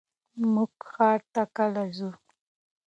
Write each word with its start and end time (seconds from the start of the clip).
مونږ 0.53 0.73
ښار 0.91 1.19
ته 1.33 1.43
کله 1.55 1.83
ځو؟ 1.95 2.11